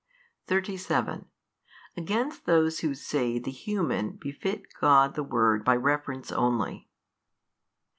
37. 0.47 1.27
Against 1.95 2.47
those 2.47 2.79
who 2.79 2.95
say 2.95 3.37
the 3.37 3.51
human 3.51 4.13
befit 4.19 4.63
God 4.81 5.13
the 5.13 5.21
Word 5.21 5.63
by 5.63 5.75
reference 5.75 6.31
only. 6.31 6.89